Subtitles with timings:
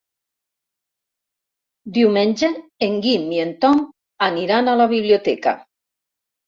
[1.99, 2.51] Diumenge
[2.89, 3.87] en Guim i en Tom
[4.33, 5.57] aniran a la biblioteca.